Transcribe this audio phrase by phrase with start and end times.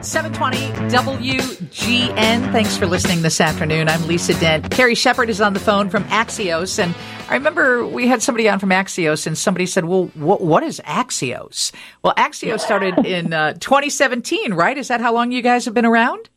[0.00, 0.58] 720
[0.94, 2.52] WGN.
[2.52, 3.88] Thanks for listening this afternoon.
[3.88, 4.70] I'm Lisa Dent.
[4.70, 6.78] Carrie Shepard is on the phone from Axios.
[6.78, 6.94] And
[7.28, 10.80] I remember we had somebody on from Axios and somebody said, well, what, what is
[10.84, 11.72] Axios?
[12.02, 14.78] Well, Axios started in uh, 2017, right?
[14.78, 16.30] Is that how long you guys have been around?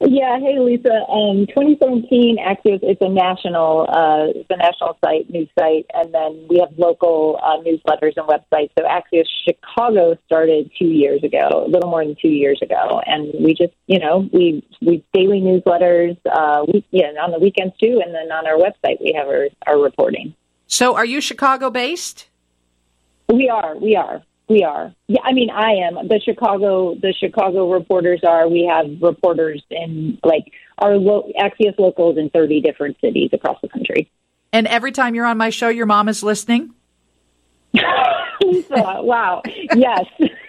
[0.00, 0.92] Yeah, hey Lisa.
[1.08, 6.46] Um, 2017 Axios is a national, uh, it's a national site, news site, and then
[6.50, 8.70] we have local uh, newsletters and websites.
[8.78, 13.32] So Axios Chicago started two years ago, a little more than two years ago, and
[13.42, 18.02] we just, you know, we we daily newsletters, uh, we, yeah, on the weekends too,
[18.04, 20.34] and then on our website we have our our reporting.
[20.66, 22.28] So, are you Chicago based?
[23.32, 24.22] We are, we are.
[24.48, 24.94] We are.
[25.08, 26.06] Yeah, I mean, I am.
[26.06, 28.48] The Chicago, the Chicago reporters are.
[28.48, 33.68] We have reporters in like our lo- Axios locals in thirty different cities across the
[33.68, 34.10] country.
[34.52, 36.74] And every time you're on my show, your mom is listening.
[38.70, 39.42] wow.
[39.74, 40.04] Yes.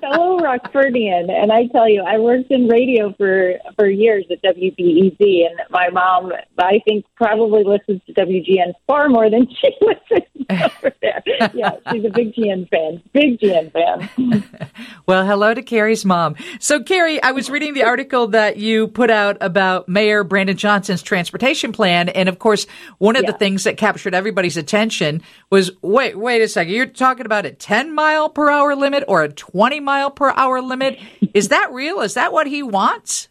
[0.00, 5.16] fellow Rockfordian, and I tell you, I worked in radio for for years at WBEZ,
[5.20, 10.94] and my mom, I think, probably listens to WGN far more than she listens over
[11.02, 11.22] there.
[11.54, 14.70] Yeah, she's a big GN fan, big GN fan.
[15.06, 16.36] well, hello to Carrie's mom.
[16.58, 21.02] So, Carrie, I was reading the article that you put out about Mayor Brandon Johnson's
[21.02, 22.66] transportation plan, and of course,
[22.98, 23.32] one of yeah.
[23.32, 27.52] the things that captured everybody's attention was wait, wait a second, you're talking about a
[27.52, 29.49] 10 mile per hour limit or a 20
[29.80, 30.98] mile per hour limit.
[31.34, 32.00] Is that real?
[32.00, 33.28] Is that what he wants?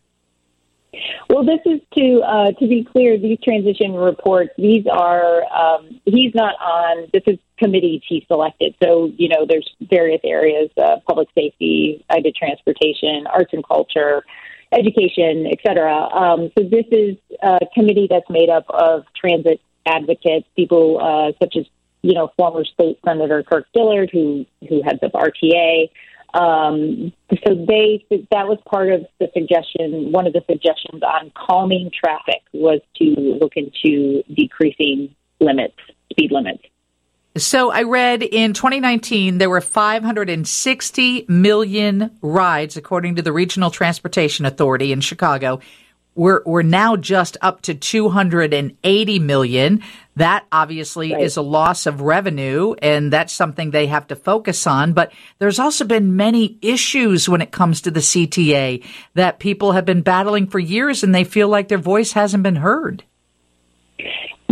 [1.30, 3.18] Well, this is to uh, to be clear.
[3.18, 7.08] These transition reports, these are um, he's not on.
[7.14, 8.74] This is committees he selected.
[8.82, 14.24] So you know, there's various areas: uh, public safety, I did transportation, arts and culture,
[14.72, 15.94] education, etc.
[15.94, 21.56] Um, so this is a committee that's made up of transit advocates, people uh, such
[21.56, 21.66] as
[22.02, 25.90] you know former state senator Kirk Dillard, who who heads up RTA.
[26.34, 27.12] Um,
[27.44, 30.12] so they that was part of the suggestion.
[30.12, 33.06] One of the suggestions on calming traffic was to
[33.42, 35.78] look into decreasing limits,
[36.12, 36.64] speed limits.
[37.38, 44.46] So I read in 2019 there were 560 million rides, according to the Regional Transportation
[44.46, 45.60] Authority in Chicago.
[46.20, 49.82] We're we're now just up to 280 million.
[50.18, 51.24] That obviously right.
[51.24, 54.92] is a loss of revenue, and that's something they have to focus on.
[54.92, 59.86] But there's also been many issues when it comes to the CTA that people have
[59.86, 63.06] been battling for years, and they feel like their voice hasn't been heard.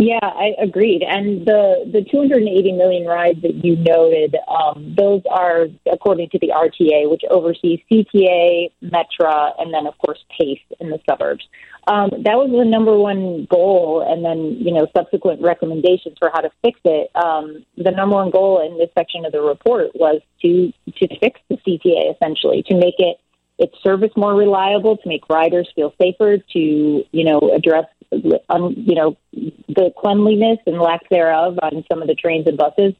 [0.00, 1.02] Yeah, I agreed.
[1.02, 6.52] And the the 280 million rides that you noted, um, those are according to the
[6.54, 11.44] RTA, which oversees CTA, Metra, and then of course PACE in the suburbs.
[11.88, 16.42] Um, that was the number one goal, and then you know subsequent recommendations for how
[16.42, 17.10] to fix it.
[17.16, 21.40] Um, the number one goal in this section of the report was to to fix
[21.48, 23.18] the CTA essentially to make it
[23.58, 26.58] its service more reliable, to make riders feel safer, to
[27.10, 27.86] you know address
[28.48, 29.16] um, you know
[29.68, 32.94] the cleanliness and lack thereof on some of the trains and buses.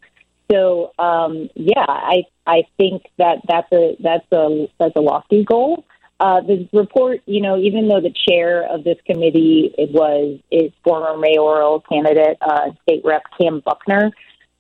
[0.50, 5.84] So um, yeah, I I think that that's a that's a that's a lofty goal.
[6.20, 10.72] Uh, the report, you know, even though the chair of this committee it was is
[10.82, 14.10] former mayoral candidate, uh, state rep Cam Buckner,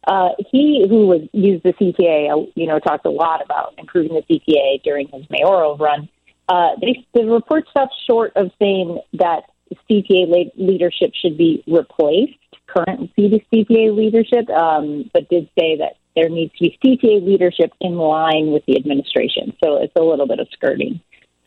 [0.06, 4.22] uh, he who was used the CTA, you know, talked a lot about improving the
[4.22, 6.08] CTA during his mayoral run.
[6.48, 9.42] Uh, they, the report stopped short of saying that
[9.90, 16.52] CTA leadership should be replaced, current CTA leadership, um, but did say that there needs
[16.58, 19.54] to be CTA leadership in line with the administration.
[19.62, 21.00] So it's a little bit of skirting,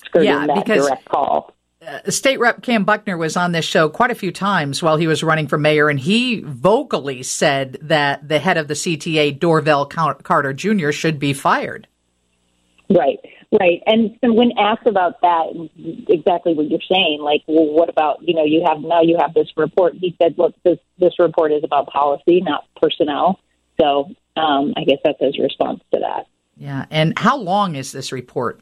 [0.04, 1.54] skirting yeah, that because- direct call.
[1.86, 5.08] Uh, State Rep Cam Buckner was on this show quite a few times while he
[5.08, 9.90] was running for mayor, and he vocally said that the head of the CTA, Dorval
[10.22, 11.88] Carter Jr., should be fired.
[12.94, 13.20] Right,
[13.58, 13.82] right.
[13.86, 15.70] And so when asked about that,
[16.10, 19.34] exactly what you're saying, like, well, what about you know, you have now you have
[19.34, 19.94] this report.
[19.96, 23.40] He said, look, this this report is about policy, not personnel.
[23.80, 26.28] So um, I guess that's his response to that.
[26.58, 26.86] Yeah.
[26.92, 28.62] And how long is this report?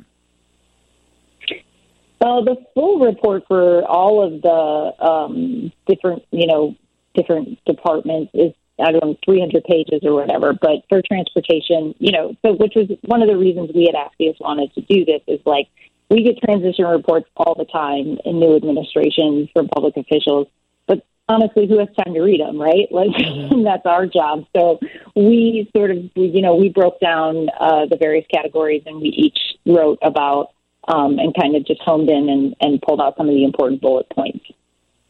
[2.22, 6.76] Uh, the full report for all of the um, different, you know,
[7.16, 10.54] different departments is I don't know, 300 pages or whatever.
[10.54, 14.40] But for transportation, you know, so which was one of the reasons we at Axios
[14.40, 15.68] wanted to do this is like
[16.10, 20.48] we get transition reports all the time in new administrations from public officials.
[20.88, 22.88] But honestly, who has time to read them, right?
[22.92, 23.64] Like mm-hmm.
[23.64, 24.46] that's our job.
[24.56, 24.80] So
[25.16, 29.38] we sort of, you know, we broke down uh, the various categories and we each
[29.66, 30.54] wrote about
[30.88, 33.82] um, and kind of just honed in and, and pulled out some of the important
[33.82, 34.44] bullet points.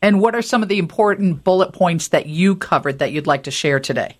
[0.02, 3.44] And what are some of the important bullet points that you covered that you'd like
[3.44, 4.18] to share today?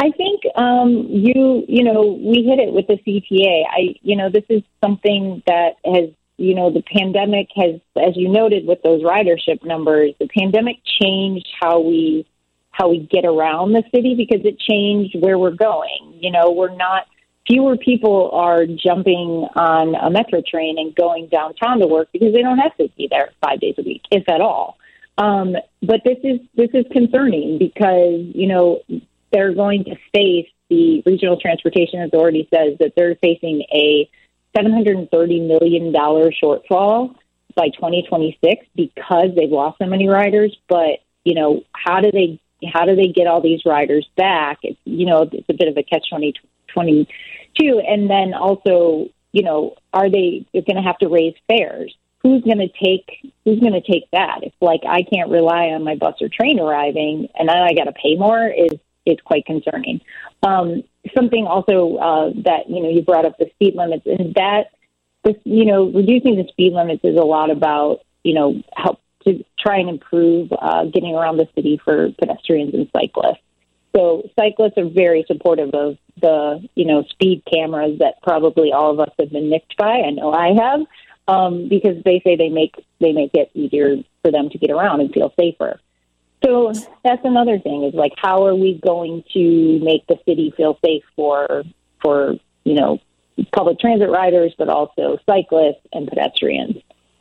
[0.00, 3.64] I think um, you, you know, we hit it with the CTA.
[3.68, 8.28] I, you know, this is something that has you know, the pandemic has, as you
[8.28, 12.26] noted with those ridership numbers, the pandemic changed how we
[12.70, 16.16] how we get around the city because it changed where we're going.
[16.20, 17.06] You know, we're not
[17.48, 22.42] fewer people are jumping on a metro train and going downtown to work because they
[22.42, 24.76] don't have to be there five days a week, if at all.
[25.16, 28.82] Um, but this is this is concerning because you know
[29.32, 34.08] they're going to face the regional transportation authority says that they're facing a
[34.56, 35.10] $730
[35.46, 37.14] million shortfall
[37.54, 40.56] by 2026 because they've lost so many riders.
[40.68, 42.40] But, you know, how do they,
[42.72, 44.58] how do they get all these riders back?
[44.62, 46.06] It's, you know, it's a bit of a catch
[47.58, 47.80] 22.
[47.80, 51.94] And then also, you know, are they going to have to raise fares?
[52.22, 54.40] Who's going to take who's going to take that?
[54.42, 57.84] If like I can't rely on my bus or train arriving, and then I got
[57.84, 58.72] to pay more, is
[59.06, 60.00] is quite concerning.
[60.42, 60.82] Um,
[61.16, 64.72] something also uh, that you know you brought up the speed limits, and that
[65.24, 69.44] this you know reducing the speed limits is a lot about you know help to
[69.58, 73.42] try and improve uh, getting around the city for pedestrians and cyclists.
[73.98, 79.00] So cyclists are very supportive of the you know speed cameras that probably all of
[79.00, 80.02] us have been nicked by.
[80.06, 80.80] I know I have
[81.26, 85.00] um, because they say they make they make it easier for them to get around
[85.00, 85.80] and feel safer.
[86.44, 86.72] So
[87.02, 91.02] that's another thing is like how are we going to make the city feel safe
[91.16, 91.64] for
[92.00, 93.00] for you know
[93.52, 96.76] public transit riders, but also cyclists and pedestrians.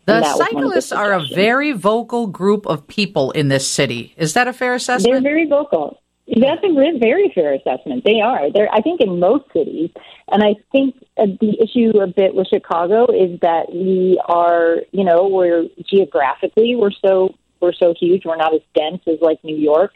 [0.06, 4.14] The cyclists the are a very vocal group of people in this city.
[4.16, 5.12] Is that a fair assessment?
[5.12, 6.00] They're very vocal.
[6.28, 8.04] That's a very fair assessment.
[8.04, 8.52] They are.
[8.52, 9.92] They're, I think, in most cities.
[10.30, 15.06] And I think uh, the issue a bit with Chicago is that we are, you
[15.06, 18.24] know, we're geographically, we're so we're so huge.
[18.26, 19.94] We're not as dense as like New York.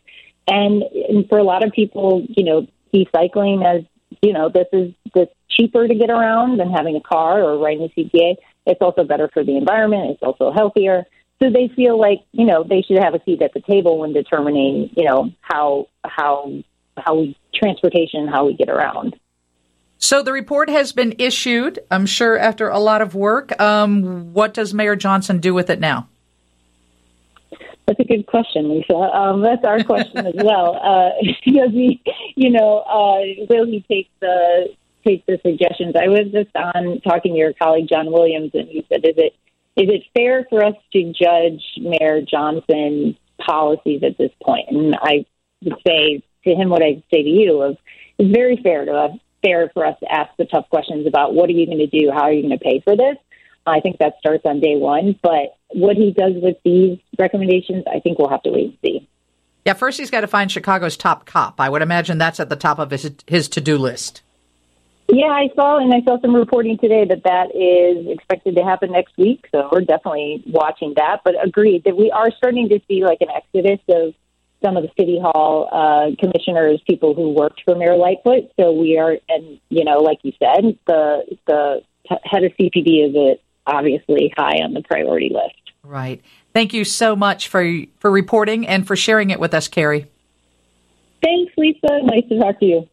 [0.48, 3.84] And, and for a lot of people, you know, see cycling as,
[4.22, 7.84] you know, this is this cheaper to get around than having a car or riding
[7.84, 8.36] a CTA.
[8.66, 10.12] It's also better for the environment.
[10.12, 11.06] It's also healthier.
[11.42, 14.14] So they feel like, you know, they should have a seat at the table when
[14.14, 16.52] determining, you know, how how
[16.98, 19.16] how we transportation, how we get around.
[19.98, 23.60] So the report has been issued, I'm sure, after a lot of work.
[23.60, 26.08] Um, what does Mayor Johnson do with it now?
[27.88, 28.94] That's a good question, Lisa.
[28.94, 30.76] Um, that's our question as well.
[30.76, 31.10] Uh,
[31.52, 32.02] does he,
[32.36, 34.70] you know, uh, will he take the
[35.04, 35.96] take the suggestions?
[35.96, 39.34] I was just on talking to your colleague John Williams, and he said, "Is it
[39.76, 43.16] is it fair for us to judge Mayor Johnson's
[43.46, 45.26] policies at this point?" And I
[45.64, 47.78] would say to him what I say to you of
[48.18, 51.50] it's very fair to us, fair for us to ask the tough questions about what
[51.50, 53.18] are you going to do, how are you going to pay for this.
[53.66, 58.00] I think that starts on day one, but what he does with these recommendations, I
[58.00, 59.08] think we'll have to wait and see.
[59.66, 61.60] Yeah, first he's got to find Chicago's top cop.
[61.60, 64.22] I would imagine that's at the top of his his to do list.
[65.14, 68.94] Yeah, I saw, and I saw some reporting today that that is expected to happen
[68.94, 69.46] next week.
[69.52, 71.22] So we're definitely watching that.
[71.26, 74.14] But agreed that we are starting to see like an exodus of
[74.64, 78.52] some of the city hall uh, commissioners, people who worked for Mayor Lightfoot.
[78.58, 81.82] So we are, and you know, like you said, the the
[82.24, 83.36] head of CPD is a
[83.68, 85.60] obviously high on the priority list.
[85.84, 86.22] Right.
[86.54, 90.06] Thank you so much for for reporting and for sharing it with us, Carrie.
[91.22, 92.02] Thanks, Lisa.
[92.04, 92.88] Nice to talk to you.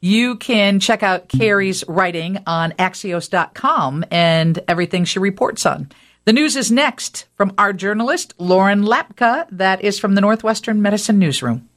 [0.00, 5.90] You can check out Carrie's writing on axios.com and everything she reports on.
[6.24, 9.46] The news is next from our journalist, Lauren Lapka.
[9.50, 11.68] That is from the Northwestern Medicine Newsroom.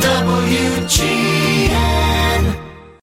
[0.00, 1.21] W-G-